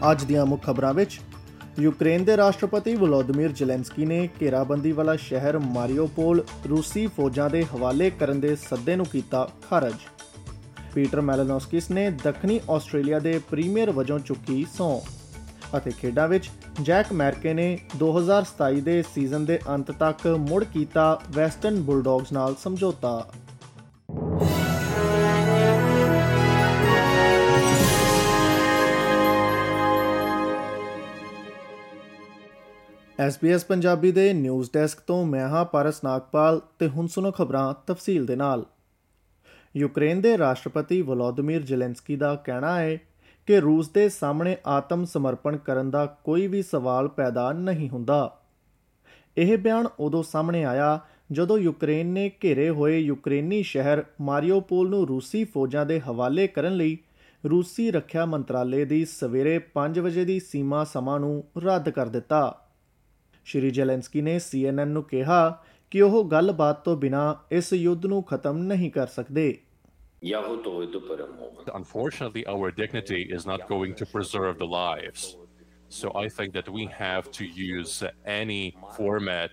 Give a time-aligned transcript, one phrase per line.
[0.00, 1.20] ਅੱਜ ਦੀਆਂ ਮੁੱਖ ਖਬਰਾਂ ਵਿੱਚ,
[1.78, 8.40] ਯੂਕਰੇਨ ਦੇ ਰਾਸ਼ਟਰਪਤੀ ਵਲੋਦੀਮੀਰ ਜ਼ੈਲੈਂਸਕੀ ਨੇ ਘੇਰਾਬੰਦੀ ਵਾਲਾ ਸ਼ਹਿਰ ਮਾਰੀਓਪੋਲ ਰੂਸੀ ਫੌਜਾਂ ਦੇ ਹਵਾਲੇ ਕਰਨ
[8.40, 9.94] ਦੇ ਸੱਦੇ ਨੂੰ ਕੀਤਾ ਖਾਰਜ।
[10.94, 15.00] ਪੀਟਰ ਮੈਲਨੋਸਕਿਸ ਨੇ ਦੱਖਣੀ ਆਸਟ੍ਰੇਲੀਆ ਦੇ ਪ੍ਰੀਮੀਅਰ ਵਜੋਂ ਚੁੱਕੀ ਸੌਂ
[15.76, 16.50] ਅਤੇ ਖੇਡਾਂ ਵਿੱਚ
[16.82, 23.30] ਜੈਕ ਮੈਰਕੇ ਨੇ 2027 ਦੇ ਸੀਜ਼ਨ ਦੇ ਅੰਤ ਤੱਕ ਮੁੜ ਕੀਤਾ ਵੈਸਟਰਨ ਬੁਲਡੌਗਸ ਨਾਲ ਸਮਝੌਤਾ।
[33.28, 38.26] SBS ਪੰਜਾਬੀ ਦੇ ਨਿਊਜ਼ ਡੈਸਕ ਤੋਂ ਮੈਂ ਹਾਂ ਪਾਰਸ ਨਾਗਪਾਲ ਤੇ ਹੁਣ ਸੁਣੋ ਖਬਰਾਂ ਤਫਸੀਲ
[38.26, 38.66] ਦੇ ਨਾਲ।
[39.76, 42.96] ਯੂਕਰੇਨ ਦੇ ਰਾਸ਼ਟਰਪਤੀ ਵਲੋਦੀਮੀਰ ਜ਼ੈਲੈਂਸਕੀ ਦਾ ਕਹਿਣਾ ਹੈ
[43.46, 48.40] ਕਿ ਰੂਸ ਦੇ ਸਾਹਮਣੇ ਆਤਮ ਸਮਰਪਣ ਕਰਨ ਦਾ ਕੋਈ ਵੀ ਸਵਾਲ ਪੈਦਾ ਨਹੀਂ ਹੁੰਦਾ।
[49.36, 51.00] ਇਹ ਬਿਆਨ ਉਦੋਂ ਸਾਹਮਣੇ ਆਇਆ
[51.32, 56.98] ਜਦੋਂ ਯੂਕਰੇਨ ਨੇ ਘੇਰੇ ਹੋਏ ਯੂਕਰੇਨੀ ਸ਼ਹਿਰ ਮਾਰੀਓਪੋਲ ਨੂੰ ਰੂਸੀ ਫੌਜਾਂ ਦੇ ਹਵਾਲੇ ਕਰਨ ਲਈ
[57.50, 62.69] ਰੂਸੀ ਰੱਖਿਆ ਮੰਤਰਾਲੇ ਦੀ ਸਵੇਰੇ 5 ਵਜੇ ਦੀ ਸੀਮਾ ਸਮਾਂ ਨੂੰ ਰੱਦ ਕਰ ਦਿੱਤਾ।
[63.50, 65.38] ਸ਼੍ਰੀ ਜੈਲੈਂਸਕੀ ਨੇ ਸੀਐਨਐਨ ਨੂੰ ਕਿਹਾ
[65.90, 69.56] ਕਿ ਉਹ ਗੱਲਬਾਤ ਤੋਂ ਬਿਨਾਂ ਇਸ ਯੁੱਧ ਨੂੰ ਖਤਮ ਨਹੀਂ ਕਰ ਸਕਦੇ
[71.72, 75.22] Unfortunately, our dignity is not going to preserve the lives.
[75.98, 77.94] So I think that we have to use
[78.26, 79.50] any format,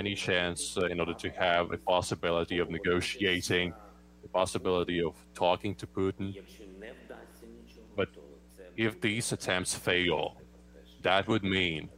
[0.00, 3.72] any chance uh, in order to have a possibility of negotiating,
[4.26, 6.34] the possibility of talking to Putin.
[7.96, 8.08] But
[8.88, 10.22] if these attempts fail,
[11.02, 11.88] that would mean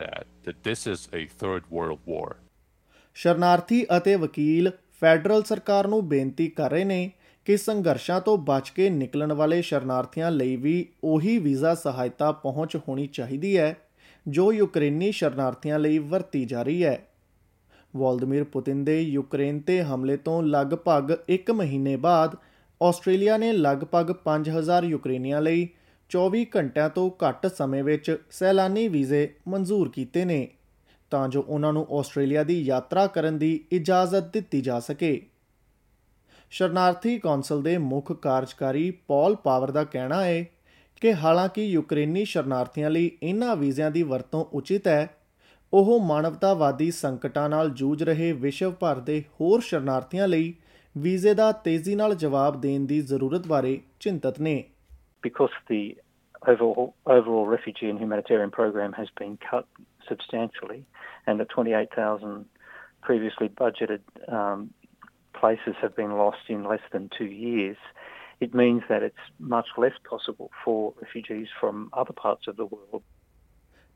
[0.00, 2.28] that, that this is a third world war.
[3.16, 4.70] ਸ਼ਰਨਾਰਥੀ ਅਤੇ ਵਕੀਲ
[5.00, 7.10] federal ਸਰਕਾਰ ਨੂੰ ਬੇਨਤੀ ਕਰ ਰਹੇ ਨੇ
[7.46, 13.06] ਕਿ ਸੰਘਰਸ਼ਾਂ ਤੋਂ ਬਚ ਕੇ ਨਿਕਲਣ ਵਾਲੇ ਸ਼ਰਨਾਰਥੀਆਂ ਲਈ ਵੀ ਉਹੀ ਵੀਜ਼ਾ ਸਹਾਇਤਾ ਪਹੁੰਚ ਹੋਣੀ
[13.06, 13.74] ਚਾਹੀਦੀ ਹੈ
[14.26, 16.98] ਜੋ ਯੂਕਰੇਨੀ ਸ਼ਰਨਾਰਥੀਆਂ ਲਈ ਵਰਤੀ ਜਾ ਰਹੀ ਹੈ
[17.96, 22.36] ਵੋਲਦਮੀਰ ਪੁਤਿਨ ਦੇ ਯੂਕਰੇਨ ਤੇ ਹਮਲੇ ਤੋਂ ਲਗਭਗ 1 ਮਹੀਨੇ ਬਾਅਦ
[22.80, 25.68] ਆਸਟ੍ਰੇਲੀਆ ਨੇ ਲਗਭਗ 5000 ਯੂਕਰੇਨੀਆਂ ਲਈ
[26.10, 30.48] 24 ਘੰਟਿਆਂ ਤੋਂ ਘੱਟ ਸਮੇਂ ਵਿੱਚ ਸੈਲਾਨੀ ਵੀਜ਼ੇ ਮਨਜ਼ੂਰ ਕੀਤੇ ਨੇ,
[31.10, 35.20] ਤਾਂ ਜੋ ਉਹਨਾਂ ਨੂੰ ਆਸਟ੍ਰੇਲੀਆ ਦੀ ਯਾਤਰਾ ਕਰਨ ਦੀ ਇਜਾਜ਼ਤ ਦਿੱਤੀ ਜਾ ਸਕੇ।
[36.50, 40.44] ਸ਼ਰਨਾਰਥੀ ਕੌਂਸਲ ਦੇ ਮੁੱਖ ਕਾਰਜਕਾਰੀ ਪੌਲ ਪਾਵਰ ਦਾ ਕਹਿਣਾ ਹੈ
[41.02, 45.08] ਕਿ ਹਾਲਾਂਕਿ ਯੂਕਰੇਨੀ ਸ਼ਰਨਾਰਥੀਆਂ ਲਈ ਇਹਨਾਂ ਵੀਜ਼ਿਆਂ ਦੀ ਵਰਤੋਂ ਉਚਿਤ ਹੈ,
[45.72, 50.54] ਉਹ ਮਾਨਵਤਾਵਾਦੀ ਸੰਕਟਾਂ ਨਾਲ ਜੂਝ ਰਹੇ ਵਿਸ਼ਵ ਭਰ ਦੇ ਹੋਰ ਸ਼ਰਨਾਰਥੀਆਂ ਲਈ
[50.96, 54.64] ਵੀਜ਼ੇ ਦਾ ਤੇਜ਼ੀ ਨਾਲ ਜਵਾਬ ਦੇਣ ਦੀ ਜ਼ਰੂਰਤ ਬਾਰੇ ਚਿੰਤਤ ਨੇ।
[55.22, 55.96] Because the
[56.46, 59.66] overall, overall refugee and humanitarian program has been cut
[60.08, 60.84] substantially,
[61.26, 62.46] and the 28,000
[63.02, 64.70] previously budgeted um,
[65.32, 67.76] places have been lost in less than two years,
[68.40, 73.02] it means that it's much less possible for refugees from other parts of the world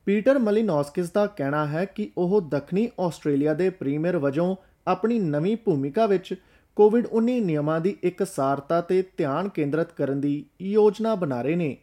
[0.05, 4.55] Peter Malinauskas ਦਾ ਕਹਿਣਾ ਹੈ ਕਿ ਉਹ ਦੱਖਣੀ Australia ਦੇ premier ਵਜੋਂ
[4.87, 6.33] ਆਪਣੀ ਨਵੀਂ ਭੂਮਿਕਾ ਵਿੱਚ
[6.75, 11.77] ਕੋਵਿਡ-19 ਨਿਯਮਾਂ ਦੀ ਇਕਸਾਰਤਾ ਤੇ ਧਿਆਨ ਕੇਂਦਰਿਤ ਕਰਨ ਦੀ ਯੋਜਨਾ ਬਣਾ ਰਹੇ ਨੇ।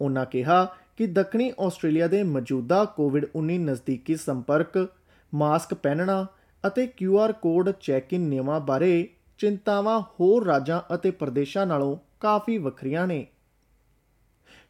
[0.00, 4.88] ਉਹਨਾਂ ਕਿਹਾ ਕਿ ਦੱਖਣੀ ਆਸਟ੍ਰੇਲੀਆ ਦੇ ਮੌਜੂਦਾ ਕੋਵਿਡ-19 ਨਜ਼ਦੀਕੀ ਸੰਪਰਕ,
[5.34, 6.26] ਮਾਸਕ ਪਹਿਨਣਾ
[6.66, 13.26] ਅਤੇ QR ਕੋਡ ਚੈੱਕ-ਇਨ ਨਿਯਮਾਂ ਬਾਰੇ ਚਿੰਤਾਵਾਂ ਹੋਰ ਰਾਜਾਂ ਅਤੇ ਪ੍ਰਦੇਸ਼ਾਂ ਨਾਲੋਂ ਕਾਫੀ ਵੱਖਰੀਆਂ ਨੇ।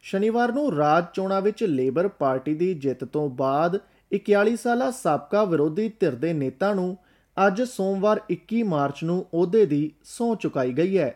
[0.01, 3.79] ਸ਼ਨੀਵਾਰ ਨੂੰ ਰਾਜ ਚੋਣਾਂ ਵਿੱਚ ਲੇਬਰ ਪਾਰਟੀ ਦੀ ਜਿੱਤ ਤੋਂ ਬਾਅਦ
[4.11, 6.97] 41 ਸਾਲਾ ਸਾਬਕਾ ਵਿਰੋਧੀ ਧਿਰ ਦੇ ਨੇਤਾ ਨੂੰ
[7.37, 11.13] ਅੱਜ ਸੋਮਵਾਰ 21 ਮਾਰਚ ਨੂੰ ਅਹੁਦੇ ਦੀ ਸਹੁੰ ਚੁਕਾਈ ਗਈ ਹੈ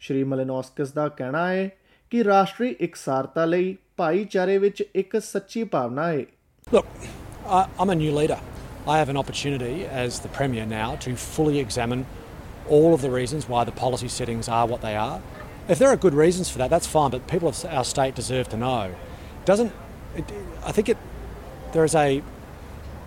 [0.00, 1.68] ਸ਼੍ਰੀ ਮਲਿਨੋਸਕਿਸ ਦਾ ਕਹਿਣਾ ਹੈ
[2.10, 6.24] ਕਿ ਰਾਸ਼ਟਰੀ ਇਕਸਾਰਤਾ ਲਈ ਭਾਈਚਾਰੇ ਵਿੱਚ ਇੱਕ ਸੱਚੀ ਭਾਵਨਾ ਹੈ
[6.72, 6.86] Look,
[7.56, 8.38] I, I'm a new leader.
[8.86, 12.04] I have an opportunity as the Premier now to fully examine
[12.76, 15.20] all of the reasons why the policy settings are what they are.
[15.74, 18.50] If there are good reasons for that, that's fine, but people of our state deserve
[18.54, 18.80] to know.
[19.46, 19.72] Doesn't,
[20.16, 20.34] it,
[20.66, 20.98] I think it,
[21.72, 22.22] there is a,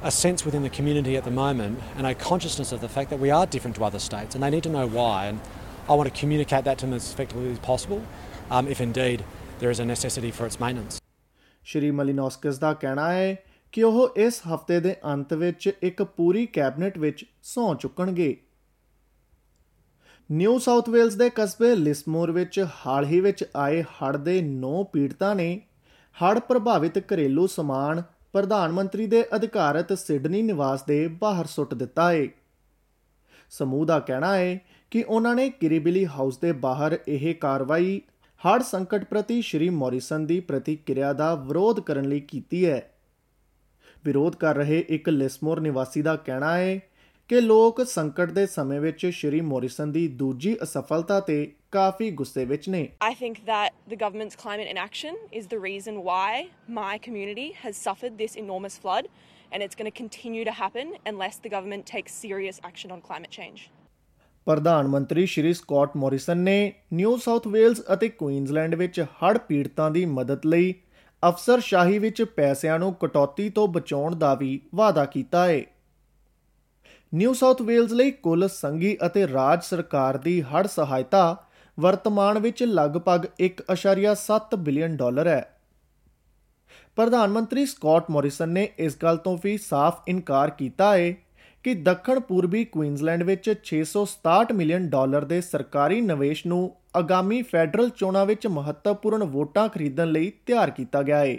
[0.04, 3.20] a sense within the community at the moment and a consciousness of the fact that
[3.20, 5.28] we are different to other states and they need to know why.
[5.28, 5.40] And
[5.88, 8.02] I want to communicate that to them as effectively as possible
[8.50, 9.24] um, if indeed
[9.60, 11.00] there is a necessity for its maintenance.
[11.66, 13.36] ਸ਼੍ਰੀ ਮਲਿਨੋਸਕਿਸ ਦਾ ਕਹਿਣਾ ਹੈ
[13.74, 18.36] ਕਿ ਉਹ ਇਸ ਹਫ਼ਤੇ ਦੇ ਅੰਤ ਵਿੱਚ ਇੱਕ ਪੂਰੀ ਕੈਬਨਿਟ ਵਿੱਚ ਸਹੁੰ ਚੁੱਕਣਗੇ
[20.30, 25.36] ਨਿਊ ਸਾਊਥ ਵੇਲਜ਼ ਦੇ ਕਸਬੇ ਲਿਸਮੋਰ ਵਿੱਚ ਹਾਲ ਹੀ ਵਿੱਚ ਆਏ ਹੜ੍ਹ ਦੇ 9 ਪੀੜਤਾਂ
[25.36, 25.50] ਨੇ
[26.16, 28.02] ਹੜ੍ਹ ਪ੍ਰਭਾਵਿਤ ਘਰੇਲੂ ਸਮਾਨ
[28.34, 32.28] ਪ੍ਰਧਾਨ ਮੰਤਰੀ ਦੇ ਅਧਿਕਾਰਤ ਸਿਡਨੀ ਨਿਵਾਸ ਦੇ ਬਾਹਰ ਸੁੱਟ ਦਿੱਤਾ ਹੈ
[33.50, 34.60] ਸਮੂਹ ਦਾ ਕਹਿਣਾ ਹੈ
[34.92, 38.02] ਕਿ ਉਹਨਾਂ ਨੇ ਕਿਰੀਬਿਲੀ ਹਾਊਸ ਦੇ ਬਾਹਰ ਇਹ ਕਾਰਵਾਈ
[38.42, 42.94] ਹੜ੍ਹ ਸੰਕਟ ਪ੍ਰਤੀ ਸ਼੍ਰੀ ਮੌਰਿਸਨ ਦੀ ਪ੍ਰਤੀਕਿਰਿਆ ਦਾ ਵਿਰੋਧ ਕਰਨ ਲਈ ਕੀਤੀ ਹੈ।
[44.06, 46.80] ਵਿਰੋਧ ਕਰ ਰਹੇ ਇੱਕ ਲਿਸਮੋਰ ਨਿਵਾਸੀ ਦਾ ਕਹਿਣਾ ਹੈ
[47.28, 52.70] ਕਿ ਲੋਕ ਸੰਕਟ ਦੇ ਸਮੇਂ ਵਿੱਚ ਸ਼੍ਰੀ ਮੌਰਿਸਨ ਦੀ ਦੂਜੀ ਅਸਫਲਤਾ ਤੇ ਕਾਫੀ ਗੁੱਸੇ ਵਿੱਚ
[52.70, 56.32] ਨੇ I think that the government's climate inaction is the reason why
[56.80, 59.08] my community has suffered this enormous flood,
[59.52, 63.34] and it's going to continue to happen unless the government takes serious action on climate
[63.40, 63.70] change.
[64.48, 70.06] ਪ੍ਰਧਾਨ ਮੰਤਰੀ Shri Scott Morrison ਨੇ New South Wales ਅਤੇ Queensland ਵਿੱਚ ਹੜ੍ਹ ਪੀੜਤਾਂ ਦੀ
[70.14, 70.74] ਮਦਦ ਲਈ
[71.24, 75.62] ਅਫਸਰਸ਼ਾਹੀ ਵਿੱਚ ਪੈਸਿਆਂ ਨੂੰ ਕਟੌਤੀ ਤੋਂ ਬਚਾਉਣ ਦਾ ਵੀ ਵਾਅਦਾ ਕੀਤਾ ਹੈ
[77.14, 81.24] ਨਿਊ ਸਾਊਥ ਵੇਲਜ਼ ਲਈ ਕੁੱਲ ਸੰਘੀ ਅਤੇ ਰਾਜ ਸਰਕਾਰ ਦੀ ਹੜ੍ਹ ਸਹਾਇਤਾ
[81.78, 85.58] ਵਰਤਮਾਨ ਵਿੱਚ ਲਗਭਗ 1.7 ਬਿਲੀਅਨ ਡਾਲਰ ਹੈ।
[86.96, 91.14] ਪ੍ਰਧਾਨ ਮੰਤਰੀ ਸਕਾਟ ਮੋਰਿਸਨ ਨੇ ਇਸ ਗੱਲ ਤੋਂ ਵੀ ਸਾਫ਼ ਇਨਕਾਰ ਕੀਤਾ ਹੈ
[91.64, 96.62] ਕਿ ਦੱਖਣ ਪੂਰਬੀ ਕੁਈਨਜ਼ਲੈਂਡ ਵਿੱਚ 667 ਮਿਲੀਅਨ ਡਾਲਰ ਦੇ ਸਰਕਾਰੀ ਨਿਵੇਸ਼ ਨੂੰ
[96.96, 101.38] ਆਗਾਮੀ ਫੈਡਰਲ ਚੋਣਾਂ ਵਿੱਚ ਮਹੱਤਵਪੂਰਨ ਵੋਟਾਂ ਖਰੀਦਣ ਲਈ ਤਿਆਰ ਕੀਤਾ ਗਿਆ ਹੈ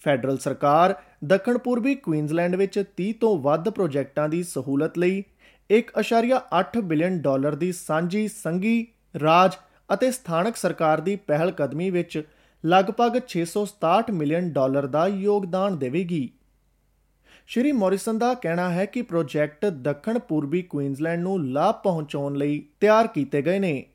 [0.00, 0.94] ਫੈਡਰਲ ਸਰਕਾਰ
[1.24, 5.22] ਦੱਖਣ ਪੂਰਬੀ ਕੁਈਨਜ਼ਲੈਂਡ ਵਿੱਚ 30 ਤੋਂ ਵੱਧ ਪ੍ਰੋਜੈਕਟਾਂ ਦੀ ਸਹੂਲਤ ਲਈ
[5.70, 8.86] 1.8 ਬਿਲੀਅਨ ਡਾਲਰ ਦੀ ਸਾਂਝੀ ਸੰਘੀ,
[9.22, 9.54] ਰਾਜ
[9.94, 12.22] ਅਤੇ ਸਥਾਨਕ ਸਰਕਾਰ ਦੀ ਪਹਿਲ ਕਦਮੀ ਵਿੱਚ
[12.64, 16.28] ਲਗਭਗ 667 ਮਿਲੀਅਨ ਡਾਲਰ ਦਾ ਯੋਗਦਾਨ ਦੇਵੇਗੀ।
[17.46, 23.06] ਸ਼੍ਰੀ ਮੋਰਿਸਨ ਦਾ ਕਹਿਣਾ ਹੈ ਕਿ ਪ੍ਰੋਜੈਕਟ ਦੱਖਣ ਪੂਰਬੀ ਕੁਈਨਜ਼ਲੈਂਡ ਨੂੰ ਲਾਭ ਪਹੁੰਚਾਉਣ ਲਈ ਤਿਆਰ
[23.06, 23.86] ਕੀਤੇ ਗਏ ਨੇ,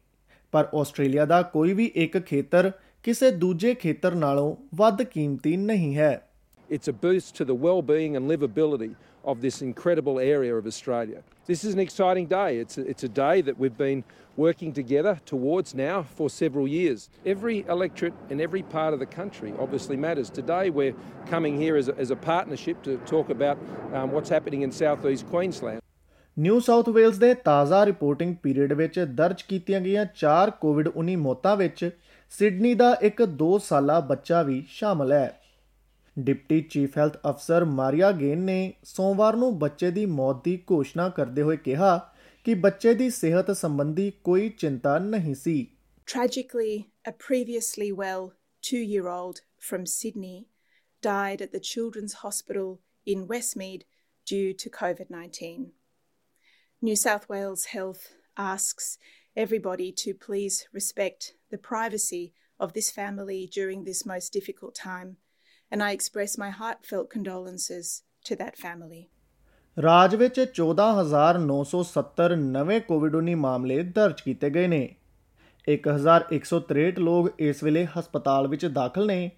[0.52, 2.72] ਪਰ ਆਸਟ੍ਰੇਲੀਆ ਦਾ ਕੋਈ ਵੀ ਇੱਕ ਖੇਤਰ
[3.04, 6.30] ਕਿਸੇ ਦੂਜੇ ਖੇਤਰ ਨਾਲੋਂ ਵੱਧ ਕੀਮਤੀ ਨਹੀਂ ਹੈ।
[6.74, 11.22] It's a boost to the well-being and livability of this incredible area of Australia.
[11.46, 12.58] This is an exciting day.
[12.58, 14.04] It's a, it's a day that we've been
[14.38, 17.10] working together towards now for several years.
[17.28, 20.32] Every electorate in every part of the country obviously matters.
[20.32, 20.96] Today we're
[21.28, 23.60] coming here as a, as a partnership to talk about
[23.94, 25.80] um, what's happening in southeast Queensland.
[26.40, 31.90] New South Wales ਦੇ ਤਾਜ਼ਾ reporting period ਵਿੱਚ ਦਰਜ ਕੀਤੀਆਂ ਗਈਆਂ 4 ਕੋਵਿਡ-19 ਮੌਤਾਂ ਵਿੱਚ
[32.38, 35.43] Sydney ਦਾ ਇੱਕ 2 ਸਾਲਾ ਬੱਚਾ ਵੀ ਸ਼ਾਮਲ ਹੈ
[36.20, 41.42] ਡਿਪਟੀ ਚੀਫ ਹੈਲਥ ਅਫਸਰ ਮਾਰੀਆ ਗੇਨ ਨੇ ਸੋਮਵਾਰ ਨੂੰ ਬੱਚੇ ਦੀ ਮੌਤ ਦੀ ਘੋਸ਼ਣਾ ਕਰਦੇ
[41.42, 41.98] ਹੋਏ ਕਿਹਾ
[42.46, 45.66] ਕਿ ਬੱਚੇ ਦੀ ਸਿਹਤ ਸੰਬੰਧੀ ਕੋਈ ਚਿੰਤਾ ਨਹੀਂ ਸੀ
[46.08, 46.72] Tragically,
[47.10, 48.26] a previously well
[48.70, 49.38] two year old
[49.68, 50.40] from Sydney
[51.04, 52.68] died at the Children's Hospital
[53.08, 53.86] in Westmead
[54.28, 55.72] due to COVID 19.
[56.82, 58.04] New South Wales Health
[58.38, 58.98] asks
[59.38, 65.16] everybody to please respect the privacy of this family during this most difficult time,
[65.74, 69.10] and I express my heartfelt condolences to that family.
[69.84, 74.96] ਰਾਜ ਵਿੱਚ 14970 ਨਵੇਂ ਕੋਵਿਡ-19 ਮਾਮਲੇ ਦਰਜ ਕੀਤੇ ਗਏ ਨੇ।
[75.68, 79.32] 1163 ਲੋਕ ਇਸ ਵੇਲੇ ਹਸਪਤਾਲ ਵਿੱਚ ਦਾਖਲ ਨੇ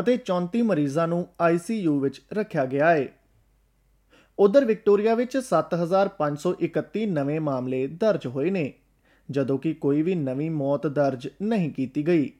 [0.00, 3.08] ਅਤੇ 34 ਮਰੀਜ਼ਾਂ ਨੂੰ ICU ਵਿੱਚ ਰੱਖਿਆ ਗਿਆ ਹੈ
[4.38, 8.72] ਉਧਰ ਵਿਕਟੋਰੀਆ ਵਿੱਚ 7531 ਨਵੇਂ ਮਾਮਲੇ ਦਰਜ ਹੋਏ ਨੇ,
[9.30, 12.32] ਜਦੋਂ ਕਿ ਕੋਈ ਵੀ ਨਵੀਂ ਮੌਤ ਦਰਜ ਨਹੀਂ ਕੀਤੀ ਗਈ।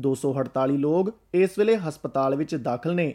[0.00, 3.14] 248 ਲੋਕ ਇਸ ਵੇਲੇ ਹਸਪਤਾਲ ਵਿੱਚ ਦਾਖਲ ਨੇ,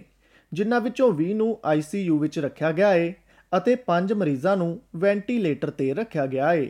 [0.52, 3.14] ਜਿਨ੍ਹਾਂ ਵਿੱਚੋਂ 20 ਨੂੰ ICU ਵਿੱਚ ਰੱਖਿਆ ਗਿਆ ਹੈ
[3.52, 6.68] ਅਤੇ 5 ਮਰੀਜ਼ਾਂ ਨੂੰ ਵੈਂਟੀਲੇਟਰ ਤੇ ਰੱਖਿਆ ਗਿਆ ਹੈ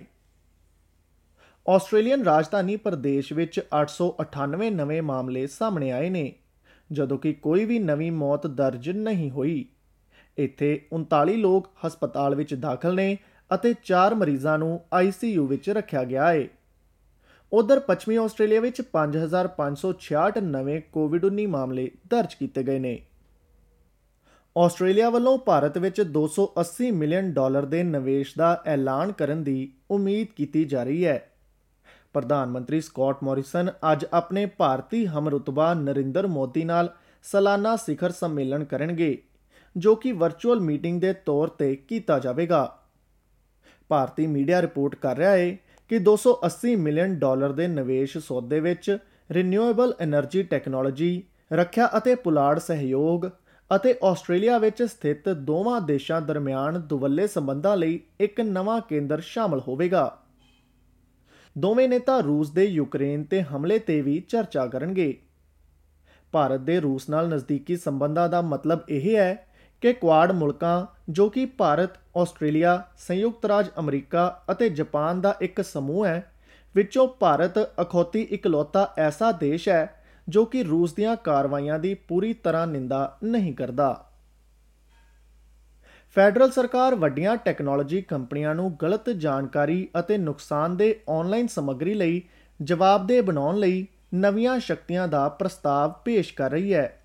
[1.65, 6.33] ਆਸਟ੍ਰੇਲੀਅਨ ਰਾਜਧਾਨੀ ਪ੍ਰਦੇਸ਼ ਵਿੱਚ 898 ਨਵੇਂ ਮਾਮਲੇ ਸਾਹਮਣੇ ਆਏ ਨੇ,
[6.92, 9.65] ਜਦੋਂ ਕਿ ਕੋਈ ਵੀ ਨਵੀਂ ਮੌਤ ਦਰਜ ਨਹੀਂ ਹੋਈ।
[10.38, 13.18] ਇੱਥੇ 39 ਲੋਕ ਹਸਪਤਾਲ ਵਿੱਚ ਦਾਖਲ ਨੇ
[13.51, 16.48] ਅਤੇ 4 ਮਰੀਜ਼ਾਂ ਨੂੰ ICU ਵਿੱਚ ਰੱਖਿਆ ਗਿਆ ਹੈ
[17.54, 23.02] ਉਧਰ ਪੱਛਮੀ ਆਸਟ੍ਰੇਲੀਆ ਵਿੱਚ 5566 ਨਵੇਂ ਕੋਵਿਡ-19 ਮਾਮਲੇ ਦਰਜ ਕੀਤੇ ਗਏ ਨੇ।
[24.58, 30.64] ਆਸਟ੍ਰੇਲੀਆ ਵੱਲੋਂ ਭਾਰਤ ਵਿੱਚ 280 ਮਿਲੀਅਨ ਡਾਲਰ ਦੇ ਨਿਵੇਸ਼ ਦਾ ਐਲਾਨ ਕਰਨ ਦੀ ਉਮੀਦ ਕੀਤੀ
[30.64, 31.32] ਜਾ ਰਹੀ ਹੈ।
[32.14, 39.24] ਪ੍ਰਧਾਨ ਮੰਤਰੀ ਸਕਾਟ ਮੋਰਿਸਨ ਅੱਜ ਆਪਣੇ ਭਾਰਤੀ ਹਮਰੁਤਬਾ ਨਰਿੰਦਰ ਮੋਦੀ ਨਾਲ ਸਾਲਾਨਾ ਸਿਖਰ ਸੰਮੇਲਨ ਕਰਨਗੇ,
[39.77, 42.80] ਜੋ ਕਿ ਵਰਚੁਅਲ ਮੀਟਿੰਗ ਦੇ ਤੌਰ ਤੇ ਕੀਤਾ ਜਾਵੇਗਾ।
[43.89, 45.58] ਭਾਰਤੀ ਮੀਡੀਆ ਰਿਪੋਰਟ ਕਰ ਰਿਹਾ ਹੈ
[45.90, 48.98] ਕਿ 280 ਮਿਲੀਅਨ ਡਾਲਰ ਦੇ ਨਿਵੇਸ਼ ਸੌਦੇ ਵਿੱਚ
[49.32, 51.24] ਰੀਨਿਊਏਬਲ એનર્ਜੀ ਟੈਕਨੋਲੋਜੀ
[51.54, 53.25] ਰੱਖਿਆ ਅਤੇ ਪੁਲਾੜ ਸਹਿਯੋਗ
[53.75, 60.18] ਅਤੇ ਆਸਟ੍ਰੇਲੀਆ ਵਿੱਚ ਸਥਿਤ ਦੋਵਾਂ ਦੇਸ਼ਾਂ ਦਰਮਿਆਨ ਦੁਵੱਲੇ ਸਬੰਧਾਂ ਲਈ ਇੱਕ ਨਵਾਂ ਕੇਂਦਰ ਸ਼ਾਮਲ ਹੋਵੇਗਾ।
[61.58, 65.18] ਦੋਵੇਂ ਨੇਤਾ ਰੂਸ ਦੇ ਯੂਕਰੇਨ ਤੇ ਹਮਲੇ ਤੇ ਵੀ ਚਰਚਾ ਕਰਨਗੇ।
[66.32, 69.48] ਭਾਰਤ ਦੇ ਰੂਸ ਨਾਲ ਨਜ਼ਦੀਕੀ ਸੰਬੰਧਾਂ ਦਾ ਮਤਲਬ ਇਹ ਹੈ
[69.84, 76.06] ਕਿ ਕੁਆਡ ਮੁਲਕਾਂ ਜੋ ਕਿ ਭਾਰਤ, ਆਸਟ੍ਰੇਲੀਆ, ਸੰਯੁਕਤ ਰਾਜ ਅਮਰੀਕਾ ਅਤੇ ਜਾਪਾਨ ਦਾ ਇੱਕ ਸਮੂਹ
[76.06, 76.32] ਹੈ
[76.75, 82.68] ਵਿੱਚੋਂ ਭਾਰਤ ਅਖੌਤੀ ਇਕਲੌਤਾ ਐਸਾ ਦੇਸ਼ ਹੈ ਜੋ ਕਿ ਰੂਸ ਦੀਆਂ ਕਾਰਵਾਈਆਂ ਦੀ ਪੂਰੀ ਤਰ੍ਹਾਂ
[82.68, 84.06] ਨਿੰਦਾ ਨਹੀਂ ਕਰਦਾ।
[86.16, 92.22] ਫੈਡਰਲ ਸਰਕਾਰ ਵੱਡੀਆਂ ਟੈਕਨੋਲੋਜੀ ਕੰਪਨੀਆਂ ਨੂੰ ਗਲਤ ਜਾਣਕਾਰੀ ਅਤੇ ਨੁਕਸਾਨਦੇਹ ਆਨਲਾਈਨ ਸਮੱਗਰੀ ਲਈ
[92.62, 97.02] ਜਵਾਬਦੇਹ ਬਣਾਉਣ ਲਈ ਨਵੀਆਂ ਸ਼ਕਤੀਆਂ ਦਾ ਪ੍ਰਸਤਾਵ ਪੇਸ਼ ਕਰ ਰਹੀ ਹੈ।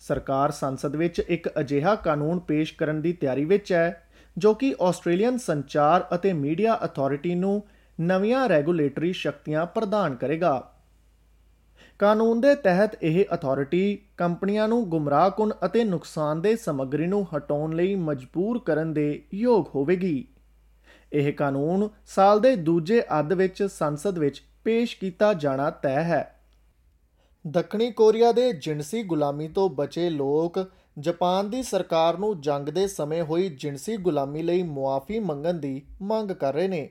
[0.00, 5.38] ਸਰਕਾਰ ਸੰਸਦ ਵਿੱਚ ਇੱਕ ਅਜਿਹਾ ਕਾਨੂੰਨ ਪੇਸ਼ ਕਰਨ ਦੀ ਤਿਆਰੀ ਵਿੱਚ ਹੈ, ਜੋ ਕਿ ਆਸਟ੍ਰੇਲੀਅਨ
[5.38, 7.62] ਸੰਚਾਰ ਅਤੇ ਮੀਡੀਆ ਅਥਾਰਟੀ ਨੂੰ
[8.00, 10.72] ਨਵੀਆਂ ਰੈਗੂਲੇਟਰੀ ਸ਼ਕਤੀਆਂ ਪ੍ਰਦਾਨ ਕਰੇਗਾ।
[11.98, 18.58] ਕਾਨੂੰਨ ਦੇ ਤਹਿਤ ਇਹ ਅਥਾਰਟੀ ਕੰਪਨੀਆਂ ਨੂੰ ਗੁੰਮਰਾਹਕੁਨ ਅਤੇ ਨੁਕਸਾਨਦੇਹ ਸਮੱਗਰੀ ਨੂੰ ਹਟਾਉਣ ਲਈ ਮਜਬੂਰ
[18.58, 20.26] ਕਰਨ ਦੇ ਯੋਗ ਹੋਵੇਗੀ।
[21.12, 26.39] ਇਹ ਕਾਨੂੰਨ ਸਾਲ ਦੇ ਦੂਜੇ ਅੱਧ ਵਿੱਚ ਸੰਸਦ ਵਿੱਚ ਪੇਸ਼ ਕੀਤਾ ਜਾਣਾ ਤੈਅ ਹੈ।
[27.46, 30.58] ਦੱਖਣੀ ਕੋਰੀਆ ਦੇ ਜਿਨਸੀ ਗੁਲਾਮੀ ਤੋਂ ਬਚੇ ਲੋਕ
[30.98, 36.30] ਜਾਪਾਨ ਦੀ ਸਰਕਾਰ ਨੂੰ ਜੰਗ ਦੇ ਸਮੇਂ ਹੋਈ ਜਿਣਸੀ ਗੁਲਾਮੀ ਲਈ ਮੁਆਫੀ ਮੰਗਣ ਦੀ ਮੰਗ
[36.30, 36.90] ਕਰ ਰਹੇ ਨੇ।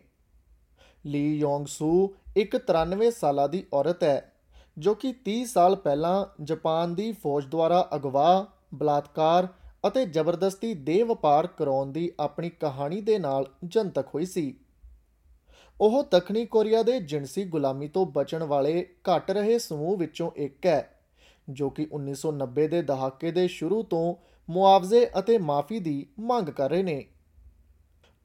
[1.06, 4.34] ਲੀ ਯੋਂਗ ਸੂ ਇੱਕ 93 ਸਾਲਾਂ ਦੀ ਔਰਤ ਹੈ
[4.78, 9.48] ਜੋ ਕਿ 30 ਸਾਲ ਪਹਿਲਾਂ ਜਾਪਾਨ ਦੀ ਫੌਜ ਦੁਆਰਾ ਅਗਵਾ, ਬਲਾਤਕਾਰ
[9.88, 14.54] ਅਤੇ ਜ਼ਬਰਦਸਤੀ ਦੇਹ ਵਪਾਰ ਕਰਾਉਣ ਦੀ ਆਪਣੀ ਕਹਾਣੀ ਦੇ ਨਾਲ ਜਨਤਕ ਹੋਈ ਸੀ।
[15.82, 21.00] ਉਹ ਦੱਖਣੀ ਕੋਰੀਆ ਦੇ ਜਿਣਸੀ ਗੁਲਾਮੀ ਤੋਂ ਬਚਣ ਵਾਲੇ ਘਟ ਰਹੇ ਸਮੂਹ ਵਿੱਚੋਂ ਇੱਕ ਹੈ,
[21.50, 24.16] ਜੋ ਕਿ 1990 ਦੇ ਦਹਾਕੇ ਦੇ ਸ਼ੁਰੂ ਤੋਂ
[24.50, 27.06] ਮੁਆਵਜ਼ੇ ਅਤੇ ਮਾਫੀ ਦੀ ਮੰਗ ਕਰ ਰਹੇ ਨੇ।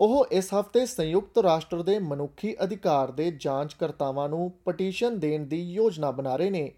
[0.00, 6.10] ਉਹ ਇਸ ਹਫ਼ਤੇ ਸੰਯੁਕਤ ਰਾਸ਼ਟਰ ਦੇ ਮਨੁੱਖੀ ਅਧਿਕਾਰ ਦੇ ਜਾਂਚਕਰਤਾਵਾਂ ਨੂੰ ਪਟੀਸ਼ਨ ਦੇਣ ਦੀ ਯੋਜਨਾ
[6.10, 6.72] ਬਣਾ ਰਹੇ ਨੇ,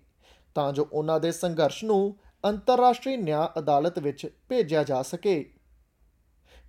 [0.55, 5.51] ਤਾਂ ਜੋ ਉਹਨਾਂ ਦੇ ਸੰਘਰਸ਼ ਨੂੰ ਅੰਤਰਰਾਸ਼ਟਰੀ ਨਿਆਂ ਅਦਾਲਤ ਵਿੱਚ ਭੇਜਿਆ ਜਾ ਸਕੇ।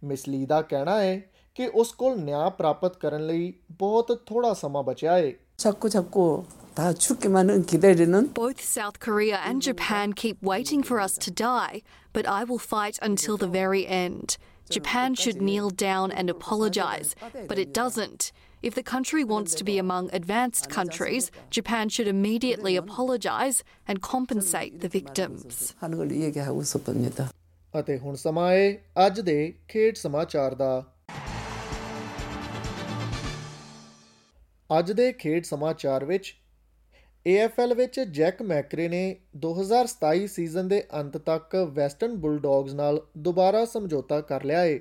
[0.04, 1.22] ਮਿਸ ਲੀ ਦਾ ਕਹਿਣਾ ਹੈ
[1.57, 5.33] ਕਿ ਉਸ ਕੋਲ ਨਿਆਂ ਪ੍ਰਾਪਤ ਕਰਨ ਲਈ ਬਹੁਤ ਥੋੜਾ ਸਮਾਂ ਬਚਿਆ ਹੈ
[5.63, 6.23] 자꾸 자꾸
[6.75, 11.83] 다 죽기만은 기다리는 Both South Korea and Japan keep waiting for us to die,
[12.17, 14.37] but I will fight until the very end.
[14.71, 17.15] Japan should kneel down and apologise,
[17.51, 18.33] but it doesn't.
[18.63, 24.81] If the country wants to be among advanced countries, Japan should immediately apologise and compensate
[24.81, 25.75] the victims.
[25.83, 27.29] 하는 걸 얘기하고 싶습니다.
[27.81, 28.67] ਅਤੇ ਹੁਣ ਸਮਾਂ ਹੈ
[29.07, 30.73] ਅੱਜ ਦੇ ਖੇਡ ਸਮਾਚਾਰ ਦਾ
[34.70, 36.34] ਅੱਜ ਦੇ ਖੇਡ ਸਮਾਚਾਰ ਵਿੱਚ
[37.26, 44.20] AFL ਵਿੱਚ ਜੈਕ ਮੈਕਰੇ ਨੇ 2027 ਸੀਜ਼ਨ ਦੇ ਅੰਤ ਤੱਕ ਵੈਸਟਰਨ ਬੁਲਡੌਗਸ ਨਾਲ ਦੁਬਾਰਾ ਸਮਝੌਤਾ
[44.22, 44.80] ਕਰ ਲਿਆ ਹੈ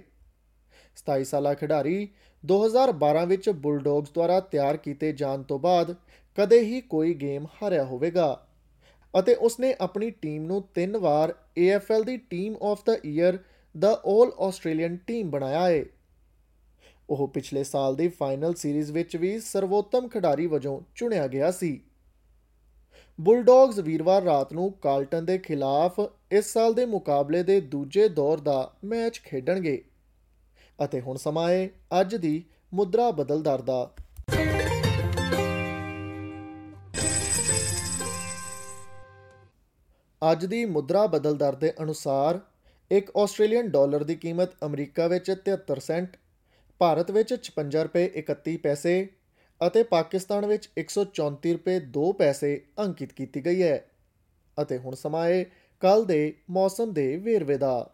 [0.97, 1.97] 27 ਸਾਲਾ ਖਿਡਾਰੀ
[2.45, 5.95] 2012 ਵਿੱਚ ਬੁਲਡੌਗਸ ਦੁਆਰਾ ਤਿਆਰ ਕੀਤੇ ਜਾਣ ਤੋਂ ਬਾਅਦ
[6.39, 8.29] ਕਦੇ ਹੀ ਕੋਈ ਗੇਮ ਹਾਰਿਆ ਹੋਵੇਗਾ
[9.15, 13.39] ਅਤੇ ਉਸਨੇ ਆਪਣੀ ਟੀਮ ਨੂੰ ਤਿੰਨ ਵਾਰ AFL the team of the year,
[13.75, 15.85] the 올 Australian team ਬਣਾਇਆ ਹੈ
[17.11, 21.81] ਉਹ ਪਿਛਲੇ ਸਾਲ ਦੀ ਫਾਈਨਲ ਸੀਰੀਜ਼ ਵਿੱਚ ਵੀ ਸਰਵੋਤਮ ਖਿਡਾਰੀ ਵਜੋਂ ਚੁਣਿਆ ਗਿਆ ਸੀ।
[23.21, 26.01] ਬੁਲਡੌਗਸ ਵੀਰਵਾਰ ਰਾਤ ਨੂੰ ਕਾਲਟਨ ਦੇ ਖਿਲਾਫ
[26.33, 29.85] ਇਸ ਸਾਲ ਦੇ ਮੁਕਾਬਲੇ ਦੇ ਦੂਜੇ ਦੌਰ ਦਾ ਮੈਚ ਖੇਡਣਗੇ
[30.85, 31.69] ਅਤੇ ਹੁਣ ਸਮਾਂ ਹੈ
[32.01, 32.45] ਅੱਜ ਦੀ
[32.75, 33.95] ਮੁਦਰਾ ਬਦਲਦਾਰ ਦਾ।
[40.33, 42.41] ਅੱਜ ਦੀ ਮੁਦਰਾ ਬਦਲਦਾਰ ਦੇ ਅਨੁਸਾਰ
[42.91, 46.17] ਇੱਕ ਆਸਟ੍ਰੇਲੀਅਨ ਡਾਲਰ ਦੀ ਕੀਮਤ ਅਮਰੀਕਾ ਵਿੱਚ 73 ਸੈਂਟ
[46.81, 49.09] ਭਾਰਤ ਵਿੱਚ 56 ਰੁਪਏ 31 ਪੈਸੇ
[49.67, 53.77] ਅਤੇ ਪਾਕਿਸਤਾਨ ਵਿੱਚ 134 ਰੁਪਏ 2 ਪੈਸੇ ਅੰਕਿਤ ਕੀਤੀ ਗਈ ਹੈ।
[54.63, 55.45] ਅਤੇ ਹੁਣ ਸਮਾਂ ਹੈ
[55.83, 57.91] ਕੱਲ ਦੇ ਮੌਸਮ ਦੇ ਵੇਰਵੇ ਦਾ।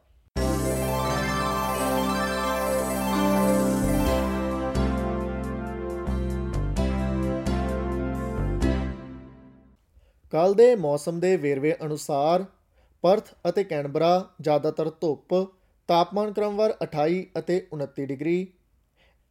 [10.33, 12.45] ਕੱਲ ਦੇ ਮੌਸਮ ਦੇ ਵੇਰਵੇ ਅਨੁਸਾਰ
[13.03, 15.35] ਪਰਥ ਅਤੇ ਕੈਨਬਰਾ ਜ਼ਿਆਦਾਤਰ ਧੁੱਪ,
[15.89, 18.53] ਤਾਪਮਾਨ ਕ੍ਰਮਵਾਰ 28 ਅਤੇ 29 ਡਿਗਰੀ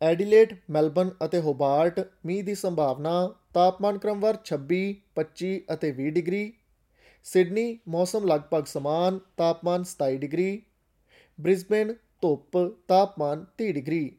[0.02, 6.54] ਐਡੀਲੇਡ, ਮੈਲਬਨ ਅਤੇ ਹੋਬਾਰਟ, ਮੀਂਹ ਦੀ ਸੰਭਾਵਨਾ, ਤਾਪਮਾਨ ਕ੍ਰਮਵਾਰ 26 25 ਅਤੇ 20 ਡਿਗਰੀ,
[7.24, 10.62] ਸਿਡਨੀ, ਮੌਸਮ ਲਗਭਗ ਸਮਾਨ, ਤਾਪਮਾਨ 27 ਡਿਗਰੀ,
[11.42, 14.18] ਬ੍ਰਿਸਬੇਨ, ਧੁੱਪ, ਤਾਪਮਾਨ 30 ਡਿਗਰੀ।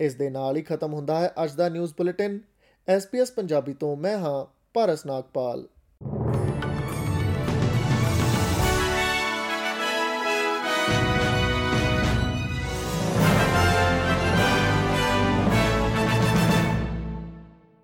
[0.00, 2.40] ਇਸ ਦੇ ਨਾਲ ਹੀ ਖਤਮ ਹੁੰਦਾ ਹੈ ਅੱਜ ਦਾ ਨਿਊਜ਼ ਬੁਲੇਟਿਨ।
[2.88, 5.68] ਐਸਪੀਐਸ ਪੰਜਾਬੀ ਤੋਂ ਮੈਂ ਹਾਂ, ਪਾਰਸ ਨਾਗਪਾਲ।